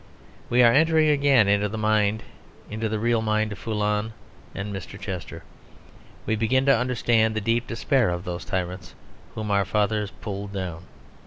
[0.49, 2.23] We are entering again into the mind,
[2.71, 4.13] into the real mind of Foulon
[4.55, 4.99] and Mr.
[4.99, 5.43] Chester.
[6.25, 8.95] We begin to understand the deep despair of those tyrants
[9.35, 10.85] whom our fathers pulled down.